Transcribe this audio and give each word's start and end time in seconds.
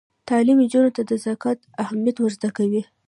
تعلیم 0.29 0.57
نجونو 0.63 0.89
ته 0.95 1.01
د 1.09 1.11
زکات 1.25 1.59
اهمیت 1.83 2.15
ور 2.19 2.31
زده 2.37 2.49
کوي. 2.57 2.81